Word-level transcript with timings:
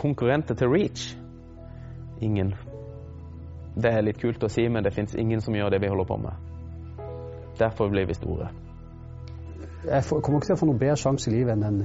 konkurrenter 0.00 0.56
til 0.58 0.72
Reach? 0.72 1.10
Ingen. 2.20 2.54
Det 3.76 3.92
er 3.92 4.02
litt 4.02 4.20
kult 4.20 4.42
å 4.42 4.50
si, 4.50 4.66
men 4.68 4.84
det 4.84 4.94
fins 4.96 5.14
ingen 5.14 5.40
som 5.44 5.54
gjør 5.54 5.70
det 5.72 5.80
vi 5.84 5.92
holder 5.92 6.08
på 6.08 6.18
med. 6.24 6.32
Derfor 7.60 7.92
blir 7.92 8.08
vi 8.08 8.16
store. 8.16 8.50
Jeg 9.84 10.04
kommer 10.08 10.40
ikke 10.40 10.50
til 10.50 10.56
å 10.56 10.60
få 10.60 10.68
noen 10.68 10.80
bedre 10.80 11.00
sjanse 11.00 11.30
i 11.30 11.34
livet 11.34 11.56
enn 11.56 11.64
den. 11.64 11.80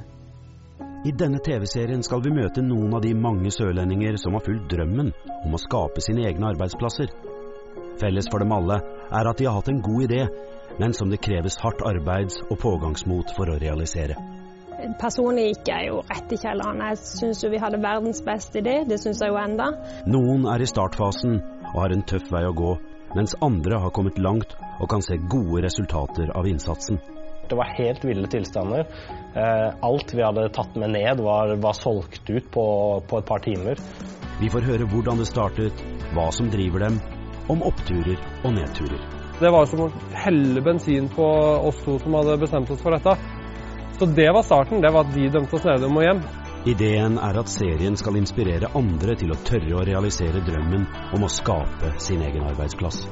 I 1.05 1.11
denne 1.13 1.39
TV-serien 1.45 2.01
skal 2.03 2.23
vi 2.25 2.33
møte 2.33 2.63
noen 2.65 2.95
av 2.97 3.03
de 3.03 3.13
mange 3.13 3.51
sørlendinger 3.53 4.17
som 4.17 4.35
har 4.35 4.43
fulgt 4.43 4.71
drømmen 4.71 5.11
om 5.45 5.53
å 5.53 5.61
skape 5.61 6.01
sine 6.03 6.25
egne 6.25 6.49
arbeidsplasser. 6.49 7.11
Felles 8.01 8.27
for 8.31 8.43
dem 8.43 8.55
alle 8.55 8.79
er 9.05 9.29
at 9.29 9.39
de 9.39 9.47
har 9.47 9.59
hatt 9.59 9.69
en 9.71 9.83
god 9.85 10.07
idé, 10.07 10.23
men 10.81 10.95
som 10.97 11.11
det 11.11 11.21
kreves 11.23 11.59
hardt 11.61 11.85
arbeids- 11.85 12.41
og 12.49 12.57
pågangsmot 12.59 13.35
for 13.37 13.53
å 13.53 13.59
realisere. 13.61 14.17
Personlig 14.99 15.45
gikk 15.49 15.69
jeg 15.71 15.87
jo 15.89 16.01
rett 16.09 16.33
i 16.35 16.39
kjelleren. 16.39 16.81
Jeg 16.89 16.99
syns 17.01 17.43
jo 17.43 17.51
vi 17.53 17.61
hadde 17.61 17.79
verdens 17.83 18.21
beste 18.25 18.59
idé, 18.59 18.81
det 18.87 18.99
syns 19.01 19.21
jeg 19.23 19.31
jo 19.31 19.39
enda. 19.39 19.71
Noen 20.09 20.47
er 20.51 20.63
i 20.63 20.67
startfasen 20.69 21.39
og 21.71 21.77
har 21.79 21.95
en 21.95 22.03
tøff 22.09 22.27
vei 22.33 22.43
å 22.47 22.55
gå, 22.55 22.75
mens 23.15 23.35
andre 23.45 23.79
har 23.81 23.93
kommet 23.95 24.19
langt 24.19 24.55
og 24.79 24.89
kan 24.91 25.03
se 25.05 25.17
gode 25.31 25.63
resultater 25.65 26.33
av 26.35 26.47
innsatsen. 26.49 26.99
Det 27.49 27.55
var 27.55 27.71
helt 27.77 28.03
ville 28.05 28.27
tilstander. 28.27 28.87
Alt 29.85 30.13
vi 30.13 30.23
hadde 30.25 30.49
tatt 30.55 30.75
med 30.81 30.95
ned, 30.95 31.21
var, 31.21 31.55
var 31.61 31.77
solgt 31.77 32.29
ut 32.29 32.47
på, 32.51 32.65
på, 33.07 33.19
et 33.19 33.27
par 33.29 33.43
timer. 33.45 33.79
Vi 34.41 34.49
får 34.51 34.65
høre 34.65 34.87
hvordan 34.91 35.21
det 35.21 35.29
startet, 35.29 35.85
hva 36.15 36.31
som 36.35 36.49
driver 36.51 36.87
dem, 36.87 36.97
om 37.53 37.61
oppturer 37.63 38.17
og 38.43 38.57
nedturer. 38.57 38.99
Det 39.35 39.51
var 39.51 39.67
som 39.67 39.85
å 39.85 39.89
helle 40.15 40.63
bensin 40.63 41.09
på 41.11 41.25
oss 41.69 41.81
to 41.85 41.99
som 42.01 42.15
hadde 42.17 42.39
bestemt 42.41 42.71
oss 42.71 42.81
for 42.81 42.95
dette. 42.95 43.13
Så 43.99 44.05
det 44.05 44.31
var 44.31 44.43
starten. 44.43 44.81
Det 44.81 44.91
var 44.91 45.07
at 45.07 45.13
de 45.15 45.29
dømte 45.29 45.55
oss 45.55 45.65
ned 45.67 45.85
om 45.87 46.01
og 46.01 46.03
hjem. 46.03 46.25
Ideen 46.65 47.19
er 47.21 47.37
at 47.39 47.51
serien 47.51 47.95
skal 47.99 48.17
inspirere 48.17 48.71
andre 48.75 49.15
til 49.19 49.31
å 49.31 49.39
tørre 49.47 49.77
å 49.77 49.85
realisere 49.85 50.41
drømmen 50.47 50.87
om 51.13 51.23
å 51.23 51.31
skape 51.31 51.93
sin 52.01 52.25
egen 52.25 52.47
arbeidsplass. 52.49 53.03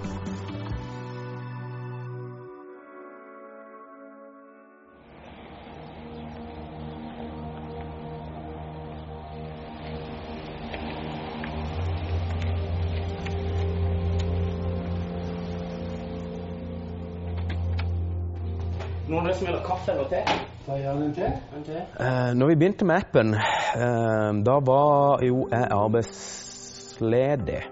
Noen 19.07 19.33
som 19.33 19.47
vil 19.47 19.55
ha 19.57 19.63
kaffe 19.65 19.91
eller 19.91 20.09
te? 20.11 20.21
Ta 20.65 20.77
gjerne 20.79 21.09
en 21.09 21.15
te. 21.15 21.31
En 21.57 21.65
te? 21.67 21.79
Eh, 21.79 22.29
når 22.39 22.53
vi 22.53 22.59
begynte 22.61 22.87
med 22.87 23.03
appen, 23.03 23.33
uh, 23.35 24.31
da 24.47 24.59
var 24.63 25.25
jo 25.27 25.47
jeg 25.51 25.71
arbeidsledig. 25.75 27.63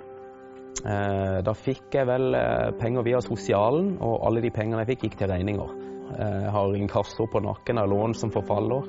Uh, 0.81 1.37
da 1.45 1.53
fikk 1.55 1.95
jeg 1.99 2.09
vel 2.09 2.35
penger 2.81 3.05
via 3.07 3.21
sosialen, 3.23 3.95
og 4.01 4.27
alle 4.27 4.43
de 4.43 4.51
pengene 4.51 4.83
jeg 4.83 4.95
fikk, 4.95 5.07
gikk 5.07 5.21
til 5.21 5.33
regninger. 5.35 5.81
Eh, 6.19 6.43
jeg 6.43 6.51
har 6.51 6.75
inkasso 6.75 7.27
på 7.27 7.39
nakken 7.39 7.77
av 7.77 7.89
lån 7.89 8.13
som 8.13 8.31
forfaller. 8.31 8.83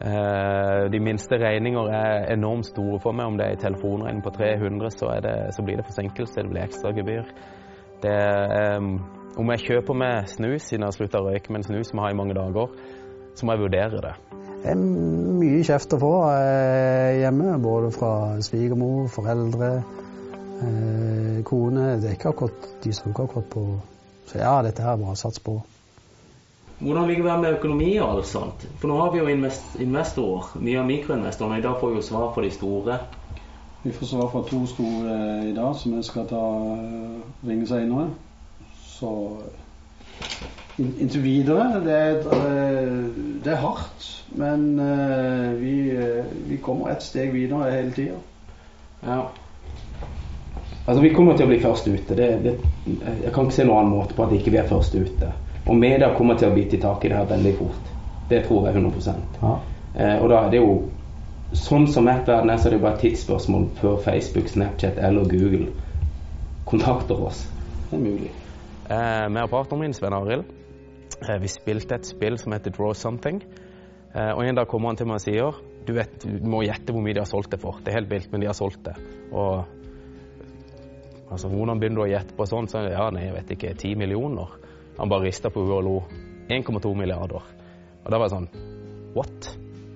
Eh, 0.00 0.90
de 0.90 1.00
minste 1.00 1.38
regninger 1.38 1.88
er 1.94 2.32
enormt 2.32 2.66
store 2.66 3.00
for 3.00 3.16
meg. 3.16 3.26
Om 3.26 3.38
det 3.38 3.46
er 3.46 3.56
en 3.56 3.64
telefonregning 3.66 4.22
på 4.24 4.34
300, 4.36 4.90
så, 4.90 5.12
det, 5.24 5.36
så 5.56 5.62
blir 5.62 5.80
det 5.80 5.86
forsinkelse, 5.88 6.42
det 6.42 6.50
blir 6.50 6.66
ekstragebyr. 6.66 7.34
Det 8.02 8.12
er 8.12 8.82
om 9.40 9.48
jeg 9.54 9.64
kjøper 9.64 9.96
meg 9.96 10.28
snus 10.28 10.66
siden 10.68 10.84
jeg 10.84 10.90
har 10.90 10.96
slutta 10.96 11.22
å 11.22 11.30
røyke 11.30 11.52
med 11.52 11.62
en 11.62 11.68
snus 11.70 11.88
som 11.88 12.00
jeg 12.00 12.04
har 12.04 12.12
i 12.12 12.18
mange 12.18 12.36
dager, 12.36 12.72
så 13.32 13.46
må 13.46 13.54
jeg 13.54 13.62
vurdere 13.62 14.02
det. 14.04 14.14
Det 14.62 14.74
er 14.74 14.78
mye 14.78 15.62
kjeft 15.66 15.94
å 15.96 15.98
få 15.98 16.12
hjemme, 17.18 17.56
både 17.62 17.90
fra 17.94 18.12
svigermor, 18.44 19.08
foreldre, 19.10 19.70
eh, 20.62 21.40
kone. 21.48 21.86
Det 22.02 22.10
er 22.10 22.18
ikke 22.18 22.30
akkurat, 22.34 22.68
de 22.84 22.92
som 22.94 23.10
ikke 23.10 23.26
akkurat 23.28 23.50
på 23.50 23.66
Så 24.30 24.38
ja, 24.38 24.52
dette 24.62 24.84
her 24.84 24.96
må 24.96 25.16
sats 25.18 25.40
på. 25.42 25.56
Hvordan 26.78 27.08
ligger 27.08 27.26
det 27.26 27.40
med 27.40 27.56
økonomi 27.56 27.88
og 27.98 28.08
alt 28.08 28.28
sånt? 28.30 28.62
For 28.78 28.88
nå 28.88 29.00
har 29.00 29.10
vi 29.12 29.18
jo 29.18 29.26
investorer, 29.82 30.52
mye 30.62 30.78
av 30.78 30.86
mikroinvestorene. 30.86 31.58
I 31.58 31.64
dag 31.66 31.74
får 31.80 31.90
vi 31.90 31.98
jo 31.98 32.06
svar 32.06 32.30
på 32.34 32.44
de 32.44 32.50
store. 32.54 33.00
Vi 33.82 33.92
får 33.92 34.06
svar 34.06 34.28
fra 34.30 34.42
to 34.46 34.66
store 34.66 35.16
i 35.48 35.52
dag, 35.56 35.76
som 35.76 35.94
jeg 35.96 36.04
skal 36.06 36.26
ta 36.30 36.42
ringe 37.46 37.66
senere. 37.66 38.06
Så 38.86 39.10
inntil 40.78 41.22
videre 41.22 41.80
det 41.82 41.96
er, 41.98 42.20
det 43.44 43.52
er 43.52 43.62
hardt, 43.62 44.06
men 44.38 44.68
vi, 45.58 45.74
vi 46.46 46.60
kommer 46.62 46.92
et 46.94 47.02
steg 47.02 47.34
videre 47.34 47.72
hele 47.74 47.90
tida. 47.96 48.20
Ja. 49.02 49.24
Altså, 50.86 51.02
vi 51.02 51.12
kommer 51.14 51.36
til 51.36 51.46
å 51.46 51.50
bli 51.50 51.60
først 51.62 51.86
ute. 51.86 52.16
Det, 52.18 52.28
det, 52.42 52.54
jeg 52.86 53.34
kan 53.34 53.46
ikke 53.46 53.58
se 53.58 53.66
noen 53.66 53.84
annen 53.84 53.94
måte 53.98 54.16
på 54.18 54.24
at 54.26 54.34
ikke 54.34 54.54
vi 54.54 54.58
er 54.62 54.70
først 54.70 54.94
ute. 54.94 55.28
Og 55.66 55.78
media 55.78 56.10
kommer 56.16 56.38
til 56.38 56.50
å 56.50 56.54
bite 56.56 56.78
i 56.78 56.82
tak 56.82 57.04
i 57.04 57.10
det 57.10 57.18
her 57.18 57.28
veldig 57.30 57.52
fort. 57.58 57.92
Det 58.30 58.40
tror 58.46 58.66
jeg 58.66 58.78
100 58.78 59.14
ja. 59.42 59.52
eh, 59.94 60.16
Og 60.22 60.30
da 60.30 60.40
er 60.40 60.50
det 60.50 60.62
jo 60.62 60.72
Sånn 61.52 61.84
som 61.92 62.06
nettverden 62.08 62.48
er, 62.48 62.60
så 62.60 62.70
er 62.70 62.76
det 62.76 62.82
bare 62.82 62.96
et 62.96 63.02
tidsspørsmål 63.06 63.66
før 63.76 63.98
Facebook, 64.00 64.48
Snapchat 64.48 64.96
eller 64.96 65.28
Google 65.28 65.68
kontakter 66.68 67.18
oss. 67.26 67.42
Det 67.90 67.98
er 67.98 68.04
mulig. 68.06 68.30
Eh, 68.88 69.26
med 69.28 69.50
partneren 69.52 69.82
min, 69.84 69.92
Sven 69.96 70.16
Arild, 70.16 70.48
eh, 71.20 71.36
vi 71.42 71.50
spilte 71.52 71.98
et 71.98 72.08
spill 72.08 72.38
som 72.40 72.56
heter 72.56 72.72
Draw 72.72 72.94
Something. 72.96 73.42
Eh, 74.14 74.32
og 74.32 74.44
en 74.46 74.56
dag 74.56 74.68
kommer 74.68 74.88
han 74.88 74.96
til 74.96 75.08
meg 75.10 75.20
og 75.20 75.24
sier 75.24 75.60
du, 75.86 75.92
vet, 75.96 76.24
du 76.24 76.48
må 76.48 76.62
gjette 76.62 76.94
hvor 76.94 77.04
mye 77.04 77.16
de 77.16 77.20
har 77.20 77.28
solgt 77.28 77.52
det 77.52 77.60
for. 77.60 77.80
Det 77.82 77.92
er 77.92 78.00
helt 78.00 78.10
vilt, 78.10 78.32
men 78.32 78.40
de 78.40 78.48
har 78.48 78.56
solgt 78.56 78.84
det. 78.86 78.94
Og 79.32 79.64
altså, 81.30 81.50
hvordan 81.50 81.80
begynner 81.80 82.02
du 82.02 82.04
å 82.06 82.12
gjette 82.12 82.36
på 82.38 82.46
sånt? 82.48 82.72
Så, 82.72 82.84
ja, 82.86 83.08
nei, 83.12 83.26
jeg 83.26 83.36
vet 83.40 83.56
ikke, 83.56 83.74
10 83.74 83.98
millioner? 83.98 84.54
Han 84.98 85.10
bare 85.10 85.26
rista 85.26 85.50
på 85.50 85.64
hodet 85.64 85.80
og 85.80 85.88
lo. 85.88 85.96
1,2 86.52 86.94
milliarder. 86.98 87.44
Og 88.04 88.10
da 88.10 88.18
var 88.18 88.28
jeg 88.28 88.36
sånn 88.36 88.48
What? 89.12 89.52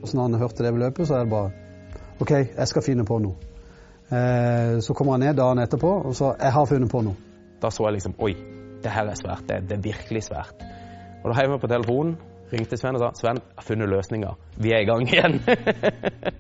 Og 0.07 0.11
så 0.11 0.17
når 0.17 0.23
han 0.23 0.39
hørte 0.39 0.63
det 0.63 0.71
beløpet, 0.73 1.09
så 1.09 1.15
er 1.15 1.25
det 1.25 1.31
bare 1.31 1.51
OK, 2.21 2.31
jeg 2.31 2.69
skal 2.71 2.83
finne 2.83 3.05
på 3.05 3.17
noe. 3.19 3.35
Eh, 4.07 4.79
så 4.81 4.95
kommer 4.95 5.17
han 5.17 5.25
ned 5.27 5.35
dagen 5.35 5.59
etterpå, 5.59 5.89
og 6.07 6.15
så 6.15 6.37
Jeg 6.39 6.53
har 6.53 6.65
funnet 6.65 6.91
på 6.91 7.01
noe. 7.03 7.17
Da 7.63 7.71
så 7.75 7.89
jeg 7.89 7.97
liksom 7.97 8.15
Oi, 8.23 8.37
det 8.85 8.93
her 8.95 9.11
er 9.11 9.19
svært. 9.19 9.43
Det, 9.49 9.57
det 9.67 9.79
er 9.79 9.83
virkelig 9.83 10.23
svært. 10.23 10.63
Og 11.25 11.33
da 11.33 11.41
heiv 11.41 11.51
jeg 11.51 11.61
på 11.61 11.67
telefonen, 11.67 12.15
ringte 12.53 12.79
Sven 12.79 12.95
og 12.95 13.03
sa 13.03 13.11
Sven, 13.19 13.43
jeg 13.43 13.59
har 13.59 13.67
funnet 13.67 13.89
løsninger. 13.89 14.39
Vi 14.63 14.73
er 14.73 14.85
i 14.85 14.87
gang 14.87 15.03
igjen. 15.11 15.41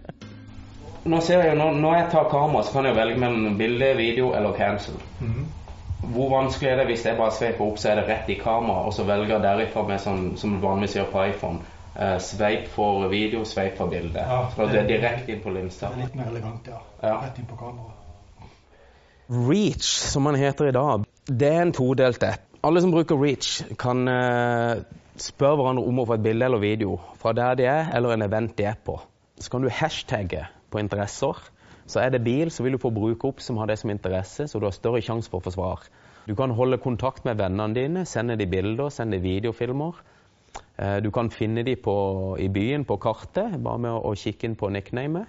nå 1.10 1.21
ser 1.21 1.43
jeg, 1.43 1.59
når, 1.59 1.75
når 1.83 1.97
jeg 1.97 2.09
tar 2.15 2.31
kamera, 2.31 2.62
så 2.62 2.72
kan 2.72 2.87
jeg 2.87 2.97
velge 2.97 3.19
mellom 3.19 3.59
bilde, 3.59 3.93
video 3.97 4.33
eller 4.33 4.54
cancel. 4.54 4.94
Mm 5.21 5.33
-hmm. 5.33 5.47
Hvor 6.15 6.37
vanskelig 6.38 6.71
er 6.71 6.77
det 6.77 6.87
hvis 6.87 7.06
jeg 7.06 7.16
bare 7.16 7.33
sveiper 7.33 7.65
opp, 7.65 7.78
så 7.78 7.88
er 7.88 7.94
det 7.94 8.09
rett 8.09 8.28
i 8.28 8.34
kamera, 8.34 8.87
og 8.87 8.93
så 8.93 9.03
velger 9.04 9.38
derifra 9.38 9.83
med 9.83 9.98
sånn 9.98 10.37
som 10.37 10.50
du 10.50 10.66
vanligvis 10.66 10.97
gjør 10.97 11.10
på 11.12 11.25
iPhone? 11.25 11.59
Uh, 11.97 12.19
sveip 12.21 12.67
for 12.69 13.07
video, 13.09 13.45
sveip 13.49 13.79
for 13.79 13.89
bilde. 13.89 14.21
Ja, 14.21 14.43
så 14.53 14.67
det 14.69 14.83
er 14.83 14.89
direkte 14.91 15.33
inn 15.33 15.41
på 15.41 15.53
linsa. 15.55 15.89
Det 15.89 15.97
er 15.97 16.03
litt 16.05 16.19
mer 16.19 16.29
elegant, 16.29 16.69
ja. 16.69 16.83
ja. 17.01 17.15
Rett 17.23 17.39
inn 17.41 17.49
på 17.49 17.57
kamera. 17.57 17.95
Reach, 19.33 19.89
som 20.12 20.29
den 20.29 20.37
heter 20.39 20.69
i 20.69 20.75
dag, 20.77 21.07
det 21.27 21.49
er 21.49 21.65
en 21.65 21.73
todelt 21.75 22.23
app. 22.29 22.45
Alle 22.67 22.83
som 22.84 22.93
bruker 22.93 23.17
Reach, 23.17 23.62
kan 23.81 24.05
uh, 24.11 24.83
spørre 25.17 25.57
hverandre 25.57 25.87
om 25.89 26.03
å 26.03 26.05
få 26.07 26.19
et 26.19 26.27
bilde 26.27 26.45
eller 26.47 26.61
video 26.61 26.99
fra 27.23 27.33
der 27.37 27.57
de 27.59 27.67
er, 27.71 27.89
eller 27.97 28.13
en 28.13 28.27
event 28.27 28.53
de 28.59 28.67
er 28.69 28.77
på. 28.77 28.99
Så 29.41 29.53
kan 29.53 29.65
du 29.65 29.73
hashtagge 29.73 30.45
på 30.71 30.83
interesser. 30.83 31.41
Så 31.87 32.03
er 32.03 32.13
det 32.13 32.25
bil, 32.27 32.51
så 32.51 32.67
vil 32.67 32.77
du 32.77 32.83
få 32.83 32.91
bruke 32.93 33.31
opp 33.31 33.41
som 33.41 33.57
har 33.61 33.71
det 33.71 33.78
som 33.81 33.91
interesse, 33.95 34.49
så 34.51 34.61
du 34.61 34.67
har 34.67 34.75
større 34.75 35.01
sjanse 35.05 35.31
for 35.31 35.41
å 35.41 35.47
få 35.47 35.55
svar. 35.55 35.89
Du 36.27 36.34
kan 36.37 36.53
holde 36.59 36.81
kontakt 36.83 37.25
med 37.25 37.39
vennene 37.39 37.73
dine, 37.75 38.05
sende 38.05 38.37
de 38.37 38.49
bilder, 38.51 38.91
sende 38.91 39.23
videofilmer. 39.23 40.03
Uh, 40.76 40.98
du 41.04 41.10
kan 41.10 41.31
finne 41.32 41.64
dem 41.64 41.91
i 42.38 42.48
byen 42.53 42.84
på 42.84 42.98
kartet, 43.00 43.56
bare 43.64 43.81
med 43.81 43.97
å 43.97 44.14
kikke 44.14 44.48
inn 44.48 44.56
på 44.60 44.70
nicknamet. 44.70 45.26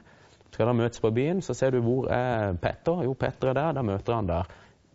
Skal 0.52 0.72
de 0.72 0.78
møtes 0.80 1.02
på 1.04 1.12
byen, 1.14 1.42
så 1.46 1.54
ser 1.54 1.76
du 1.76 1.82
hvor 1.86 2.08
er 2.10 2.56
Petter. 2.58 3.04
Jo, 3.06 3.14
Petter 3.14 3.52
er 3.52 3.58
der. 3.60 3.76
Da 3.78 3.84
møter 3.86 4.16
han 4.16 4.30
der. 4.30 4.48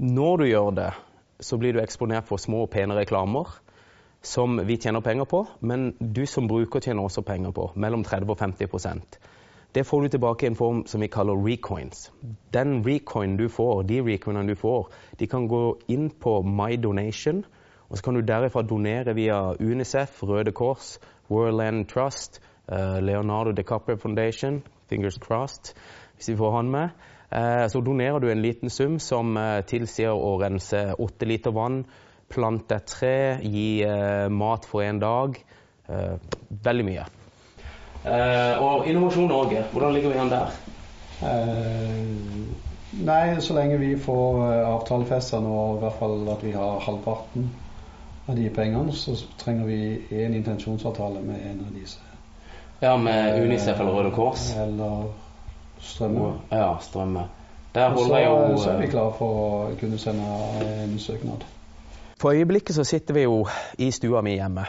Når 0.03 0.41
du 0.41 0.45
gjør 0.49 0.71
det, 0.75 0.93
så 1.41 1.59
blir 1.61 1.77
du 1.77 1.83
eksponert 1.83 2.27
for 2.27 2.41
små 2.41 2.65
og 2.65 2.73
pene 2.73 2.97
reklamer 2.99 3.53
som 4.23 4.61
vi 4.67 4.77
tjener 4.77 5.01
penger 5.01 5.25
på, 5.25 5.47
men 5.61 5.93
du 5.99 6.27
som 6.27 6.47
bruker 6.49 6.81
tjener 6.81 7.03
også 7.03 7.25
penger 7.27 7.51
på. 7.55 7.71
Mellom 7.75 8.05
30 8.05 8.31
og 8.31 8.39
50% 8.39 9.19
Det 9.75 9.87
får 9.87 10.03
du 10.03 10.09
tilbake 10.09 10.45
i 10.45 10.51
en 10.51 10.57
form 10.57 10.83
som 10.87 11.01
vi 11.01 11.09
kaller 11.09 11.39
recoins. 11.47 12.11
Den 12.53 12.83
recoin 12.85 13.37
du 13.37 13.49
får, 13.49 13.83
de 13.89 14.03
recoinene 14.03 14.53
du 14.53 14.55
får, 14.55 14.91
de 15.19 15.27
kan 15.27 15.49
gå 15.49 15.79
inn 15.89 16.11
på 16.11 16.43
My 16.43 16.77
Donation, 16.77 17.45
og 17.93 17.99
så 17.99 18.05
kan 18.05 18.17
du 18.17 18.23
derifra 18.25 18.63
donere 18.65 19.13
via 19.15 19.53
Unicef, 19.61 20.23
Røde 20.25 20.53
Kors, 20.57 20.97
World 21.31 21.59
Land 21.61 21.87
Trust, 21.93 22.41
Leonardo 23.05 23.53
DiCaprio 23.53 23.97
Foundation, 24.01 24.63
fingers 24.89 25.19
crossed, 25.21 25.75
hvis 26.17 26.31
vi 26.33 26.37
får 26.37 26.57
han 26.57 26.71
med. 26.71 26.89
Så 27.69 27.81
donerer 27.85 28.19
du 28.19 28.31
en 28.31 28.43
liten 28.43 28.71
sum 28.71 28.99
som 28.99 29.37
tilsier 29.69 30.17
å 30.17 30.39
rense 30.41 30.81
åtte 30.97 31.29
liter 31.29 31.53
vann, 31.53 31.83
plante 32.33 32.81
et 32.81 32.89
tre, 32.89 33.15
gi 33.45 33.85
mat 34.33 34.65
for 34.65 34.89
en 34.89 35.01
dag. 35.01 35.37
Veldig 36.65 36.85
mye. 36.89 37.05
og 38.61 38.89
Innovasjon 38.89 39.29
Norge, 39.29 39.67
hvordan 39.73 39.93
ligger 39.93 40.17
vi 40.17 40.23
an 40.25 40.33
der? 40.33 40.63
Eh, 41.23 41.99
nei, 43.07 43.41
så 43.41 43.55
lenge 43.55 43.77
vi 43.79 43.93
får 44.01 44.41
eh, 44.43 44.63
avtalefesta 44.67 45.39
nå, 45.43 45.59
i 45.77 45.83
hvert 45.85 46.01
fall 46.01 46.25
at 46.33 46.43
vi 46.43 46.55
har 46.57 46.81
halvparten 46.83 47.47
av 48.27 48.37
de 48.37 48.51
pengene, 48.51 48.93
så 48.93 49.17
trenger 49.39 49.67
vi 49.67 49.79
én 50.11 50.35
intensjonsavtale 50.35 51.23
med 51.23 51.47
en 51.51 51.65
av 51.67 51.73
disse. 51.75 52.01
Ja, 52.83 52.97
med 52.97 53.43
Unicef 53.43 53.81
eller 53.81 53.93
Røde 53.93 54.11
Kors? 54.11 54.57
Eller 54.57 55.09
Strømme. 55.81 56.33
Ja, 56.51 56.77
Strømme. 56.81 57.29
Der 57.75 57.91
holder 57.91 58.19
jeg 58.19 58.29
jo 58.29 58.57
så 58.61 58.71
er 58.71 58.81
vi 58.81 58.87
klare 58.93 59.13
for 59.17 59.37
å 59.41 59.75
kunne 59.81 59.99
sende 59.99 60.27
en 60.85 60.99
søknad. 61.01 61.45
For 62.21 62.37
øyeblikket 62.37 62.77
så 62.77 62.85
sitter 62.85 63.17
vi 63.17 63.23
jo 63.25 63.47
i 63.79 63.91
stua 63.91 64.21
mi 64.23 64.37
hjemme. 64.37 64.67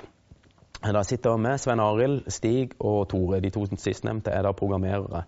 Da 0.83 1.03
sitter 1.03 1.35
vi 1.35 1.43
med 1.43 1.59
Sven 1.59 1.79
Arild, 1.79 2.23
Stig 2.31 2.73
og 2.79 3.07
Tore. 3.11 3.41
De 3.43 3.51
to 3.53 3.65
sistnevnte 3.77 4.31
er 4.31 4.47
da 4.47 4.53
programmerere. 4.55 5.25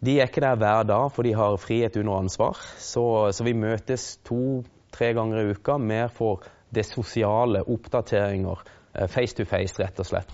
De 0.00 0.16
er 0.16 0.30
ikke 0.30 0.40
der 0.40 0.56
hver 0.56 0.86
dag, 0.88 1.10
for 1.12 1.26
de 1.26 1.34
har 1.36 1.58
frihet 1.60 1.96
under 2.00 2.22
ansvar. 2.22 2.56
Så, 2.78 3.32
så 3.32 3.44
vi 3.44 3.52
møtes 3.52 4.16
to-tre 4.24 5.12
ganger 5.14 5.42
i 5.42 5.50
uka 5.52 5.76
mer 5.78 6.08
for 6.08 6.46
det 6.74 6.86
sosiale, 6.86 7.62
oppdateringer. 7.66 8.58
eh, 8.94 9.06
Face 9.08 9.34
to 9.36 9.44
face, 9.44 9.74
rett 9.82 9.98
og 10.00 10.06
slett. 10.06 10.32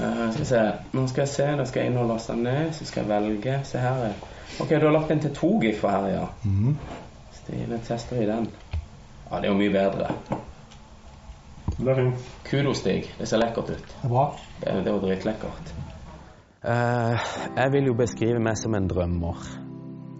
Uh, 0.00 0.30
skal 0.32 0.46
se. 0.46 0.60
Nå 0.92 1.06
skal 1.08 1.22
jeg 1.22 1.28
se, 1.28 1.46
da 1.58 1.64
skal 1.64 1.82
jeg 1.82 1.90
inn 1.92 1.98
og 2.00 2.08
laste 2.08 2.36
ned. 2.36 2.72
Så 2.72 2.84
skal 2.88 3.04
jeg 3.04 3.08
velge. 3.22 3.58
Se 3.64 3.78
her. 3.78 4.04
er- 4.04 4.28
Ok, 4.60 4.68
du 4.68 4.84
har 4.86 4.92
lagt 4.92 5.08
den 5.08 5.20
til 5.20 5.34
to 5.34 5.58
giffer 5.62 5.88
her, 5.88 6.06
ja. 6.08 6.26
Stilig. 7.32 7.80
Tester 7.86 8.16
i 8.22 8.26
den. 8.26 8.48
Ja, 9.30 9.36
det 9.40 9.44
er 9.44 9.48
jo 9.48 9.58
mye 9.58 9.72
bedre. 9.72 10.08
Det 11.78 11.88
er 11.88 11.94
fint. 11.94 12.26
Kudos, 12.50 12.78
Stig. 12.78 13.14
Det 13.18 13.28
ser 13.28 13.38
lekkert 13.40 13.70
ut. 13.70 13.86
Det 13.86 14.04
er 14.04 14.08
bra. 14.08 14.26
Det 14.60 14.74
det 14.84 14.86
er 14.86 14.92
jo 14.92 15.00
dritlekkert. 15.00 15.72
Uh, 16.64 17.18
jeg 17.56 17.72
vil 17.72 17.84
jo 17.86 17.94
beskrive 17.94 18.38
meg 18.38 18.56
som 18.60 18.74
en 18.74 18.88
drømmer. 18.88 19.40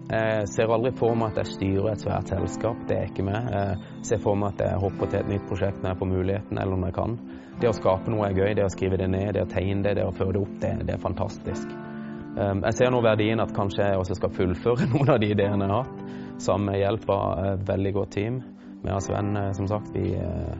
Jeg 0.09 0.47
ser 0.51 0.71
aldri 0.73 0.91
for 0.99 1.15
meg 1.15 1.31
at 1.31 1.43
jeg 1.43 1.53
styrer 1.53 1.93
et 1.93 2.03
svært 2.03 2.31
selskap. 2.33 2.81
Det 2.89 2.97
er 2.97 3.07
ikke 3.07 3.25
meg. 3.25 3.47
Jeg 3.53 4.03
ser 4.09 4.19
for 4.23 4.35
meg 4.39 4.53
at 4.53 4.65
jeg 4.65 4.81
hopper 4.83 5.09
til 5.09 5.21
et 5.21 5.31
nytt 5.31 5.47
prosjekt 5.47 5.79
når 5.79 5.93
jeg 5.93 5.99
får 6.01 6.11
muligheten, 6.11 6.59
eller 6.59 6.79
når 6.79 6.91
jeg 6.91 6.97
kan. 6.97 7.15
Det 7.61 7.69
å 7.69 7.75
skape 7.77 8.11
noe 8.11 8.27
er 8.27 8.35
gøy. 8.35 8.51
Det 8.57 8.65
å 8.65 8.73
skrive 8.73 8.99
det 8.99 9.09
ned, 9.13 9.31
det 9.37 9.45
å 9.45 9.49
tegne 9.49 9.85
det, 9.85 9.95
det 9.99 10.07
å 10.07 10.15
føre 10.15 10.35
det 10.35 10.43
opp, 10.43 10.55
det, 10.61 10.73
det 10.89 10.97
er 10.97 11.03
fantastisk. 11.03 11.71
Eh, 12.35 12.55
jeg 12.65 12.77
ser 12.79 12.91
nå 12.91 12.99
verdien 13.05 13.43
at 13.43 13.55
kanskje 13.55 13.87
jeg 13.87 14.01
også 14.01 14.19
skal 14.19 14.35
fullføre 14.35 14.89
noen 14.93 15.15
av 15.15 15.21
de 15.23 15.31
ideene 15.31 15.69
jeg 15.69 15.75
har 15.75 15.87
hatt, 15.87 16.17
sammen 16.43 16.71
med 16.71 16.81
hjelp 16.81 17.09
av 17.15 17.45
et 17.53 17.67
veldig 17.71 17.95
godt 18.01 18.15
team. 18.19 18.41
Med 18.83 19.03
Sven, 19.05 19.35
eh, 19.39 19.51
som 19.55 19.71
sagt. 19.71 19.93
Vi, 19.95 20.15
eh, 20.19 20.55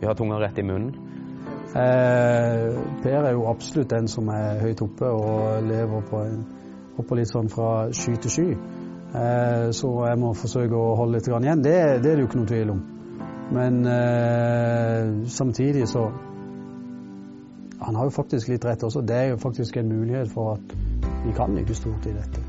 vi 0.00 0.06
har 0.06 0.14
tunga 0.14 0.40
rett 0.42 0.58
i 0.58 0.66
munnen. 0.68 0.92
Eh, 1.70 2.78
per 3.02 3.24
er 3.24 3.32
jo 3.32 3.46
absolutt 3.46 3.92
den 3.92 4.08
som 4.10 4.28
er 4.34 4.58
høyt 4.58 4.80
oppe 4.82 5.06
og 5.06 5.62
lever 5.62 6.02
på 6.10 6.22
en, 6.26 6.40
hopper 7.00 7.18
litt 7.18 7.32
sånn 7.32 7.50
fra 7.50 7.88
sky 7.96 8.14
til 8.20 8.36
sky. 8.36 8.48
Eh, 9.10 9.70
så 9.74 9.88
jeg 10.06 10.18
må 10.22 10.30
forsøke 10.38 10.76
å 10.78 10.94
holde 10.98 11.18
litt 11.18 11.28
igjen. 11.28 11.62
Det, 11.64 11.74
det 12.02 12.12
er 12.12 12.18
det 12.18 12.22
jo 12.22 12.28
ikke 12.28 12.40
noe 12.40 12.50
tvil 12.50 12.72
om. 12.76 12.82
Men 13.50 13.86
eh, 13.86 15.26
samtidig 15.26 15.88
så 15.88 16.12
Han 17.80 17.96
har 17.96 18.04
jo 18.04 18.12
faktisk 18.12 18.48
litt 18.52 18.64
rett 18.64 18.82
også. 18.84 19.00
Det 19.00 19.16
er 19.16 19.28
jo 19.30 19.38
faktisk 19.40 19.76
en 19.80 19.88
mulighet 19.88 20.28
for 20.28 20.58
at 20.58 20.74
vi 21.24 21.32
kan 21.32 21.54
lykkes 21.56 21.78
stort 21.80 22.06
i 22.06 22.12
dette. 22.12 22.42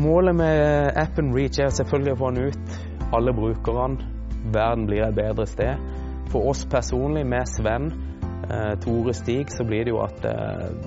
Målet 0.00 0.34
med 0.34 0.96
appen 0.96 1.28
Reach 1.36 1.60
er 1.60 1.74
selvfølgelig 1.76 2.14
å 2.14 2.20
få 2.22 2.30
den 2.32 2.48
ut. 2.48 2.78
Alle 3.14 3.34
brukerne. 3.36 4.08
Verden 4.54 4.86
blir 4.88 5.04
et 5.04 5.14
bedre 5.14 5.44
sted. 5.46 5.76
For 6.32 6.48
oss 6.48 6.64
personlig, 6.72 7.26
med 7.28 7.44
Sven, 7.52 7.90
eh, 8.48 8.72
Tore 8.80 9.12
Stig, 9.14 9.52
så 9.52 9.64
blir 9.68 9.84
det 9.84 9.92
jo 9.92 10.00
at 10.02 10.24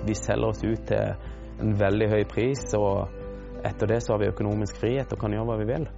vi 0.08 0.18
selger 0.18 0.50
oss 0.50 0.66
ut 0.66 0.90
til 0.90 1.14
en 1.60 1.76
veldig 1.80 2.10
høy 2.12 2.24
pris. 2.30 2.66
Og 2.78 3.66
etter 3.66 3.92
det 3.92 4.02
så 4.06 4.16
har 4.16 4.24
vi 4.24 4.32
økonomisk 4.34 4.80
frihet 4.82 5.12
og 5.14 5.22
kan 5.22 5.36
gjøre 5.36 5.50
hva 5.52 5.58
vi 5.62 5.70
vil. 5.70 5.90